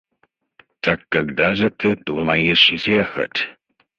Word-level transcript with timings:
Так 0.79 1.07
когда 1.09 1.53
же 1.53 1.69
ты 1.69 1.95
думаешь 1.95 2.71
ехать? 2.71 3.49